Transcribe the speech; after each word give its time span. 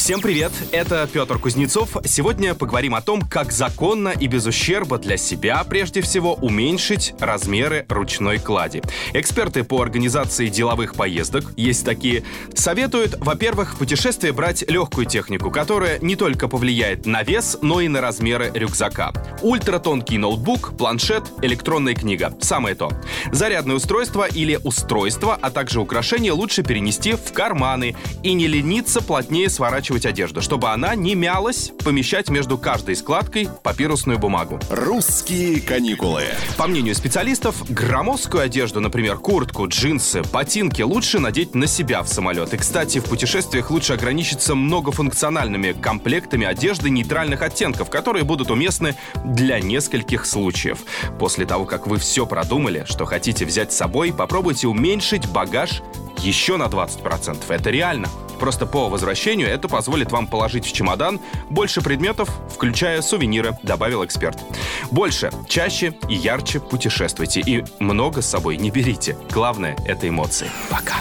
Всем 0.00 0.22
привет, 0.22 0.50
это 0.72 1.06
Петр 1.12 1.38
Кузнецов. 1.38 1.94
Сегодня 2.06 2.54
поговорим 2.54 2.94
о 2.94 3.02
том, 3.02 3.20
как 3.20 3.52
законно 3.52 4.08
и 4.08 4.28
без 4.28 4.46
ущерба 4.46 4.96
для 4.96 5.18
себя, 5.18 5.62
прежде 5.62 6.00
всего, 6.00 6.36
уменьшить 6.36 7.12
размеры 7.20 7.84
ручной 7.86 8.38
клади. 8.38 8.82
Эксперты 9.12 9.62
по 9.62 9.82
организации 9.82 10.48
деловых 10.48 10.94
поездок, 10.94 11.52
есть 11.54 11.84
такие, 11.84 12.24
советуют, 12.54 13.16
во-первых, 13.18 13.74
в 13.74 13.78
путешествие 13.78 14.32
брать 14.32 14.64
легкую 14.70 15.04
технику, 15.04 15.50
которая 15.50 15.98
не 15.98 16.16
только 16.16 16.48
повлияет 16.48 17.04
на 17.04 17.22
вес, 17.22 17.58
но 17.60 17.82
и 17.82 17.88
на 17.88 18.00
размеры 18.00 18.50
рюкзака. 18.54 19.12
Ультратонкий 19.42 20.16
ноутбук, 20.16 20.78
планшет, 20.78 21.24
электронная 21.42 21.94
книга. 21.94 22.34
Самое 22.40 22.74
то. 22.74 22.90
Зарядное 23.32 23.76
устройство 23.76 24.26
или 24.26 24.58
устройство, 24.64 25.38
а 25.38 25.50
также 25.50 25.78
украшения 25.78 26.32
лучше 26.32 26.62
перенести 26.62 27.12
в 27.12 27.34
карманы 27.34 27.96
и 28.22 28.32
не 28.32 28.46
лениться 28.46 29.02
плотнее 29.02 29.50
сворачивать 29.50 29.89
одежду, 30.06 30.40
чтобы 30.40 30.70
она 30.70 30.94
не 30.94 31.14
мялась, 31.14 31.72
помещать 31.84 32.28
между 32.28 32.58
каждой 32.58 32.96
складкой 32.96 33.48
папирусную 33.62 34.18
бумагу. 34.18 34.60
«Русские 34.70 35.60
каникулы». 35.60 36.22
По 36.56 36.66
мнению 36.66 36.94
специалистов, 36.94 37.64
громоздкую 37.68 38.44
одежду, 38.44 38.80
например, 38.80 39.16
куртку, 39.16 39.66
джинсы, 39.68 40.22
ботинки, 40.32 40.82
лучше 40.82 41.18
надеть 41.18 41.54
на 41.54 41.66
себя 41.66 42.02
в 42.02 42.08
самолет. 42.08 42.54
И, 42.54 42.56
кстати, 42.56 42.98
в 42.98 43.04
путешествиях 43.04 43.70
лучше 43.70 43.94
ограничиться 43.94 44.54
многофункциональными 44.54 45.72
комплектами 45.72 46.46
одежды 46.46 46.90
нейтральных 46.90 47.42
оттенков, 47.42 47.90
которые 47.90 48.24
будут 48.24 48.50
уместны 48.50 48.94
для 49.24 49.60
нескольких 49.60 50.26
случаев. 50.26 50.78
После 51.18 51.46
того, 51.46 51.64
как 51.64 51.86
вы 51.86 51.98
все 51.98 52.26
продумали, 52.26 52.84
что 52.88 53.04
хотите 53.04 53.44
взять 53.44 53.72
с 53.72 53.76
собой, 53.76 54.12
попробуйте 54.12 54.68
уменьшить 54.68 55.26
багаж 55.28 55.82
еще 56.18 56.56
на 56.56 56.64
20%. 56.64 57.38
Это 57.48 57.70
реально. 57.70 58.08
Просто 58.40 58.66
по 58.66 58.88
возвращению 58.88 59.48
это 59.48 59.68
позволит 59.68 60.10
вам 60.10 60.26
положить 60.26 60.64
в 60.64 60.72
чемодан 60.72 61.20
больше 61.50 61.82
предметов, 61.82 62.30
включая 62.52 63.02
сувениры, 63.02 63.56
добавил 63.62 64.04
эксперт. 64.04 64.38
Больше, 64.90 65.30
чаще 65.46 65.94
и 66.08 66.14
ярче 66.14 66.58
путешествуйте 66.58 67.40
и 67.40 67.64
много 67.78 68.22
с 68.22 68.26
собой 68.26 68.56
не 68.56 68.70
берите. 68.70 69.16
Главное— 69.30 69.76
это 69.86 70.08
эмоции. 70.08 70.50
Пока. 70.70 70.96